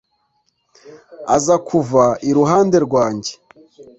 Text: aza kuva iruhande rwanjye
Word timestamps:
aza 1.35 1.55
kuva 1.67 2.03
iruhande 2.29 2.77
rwanjye 2.85 3.31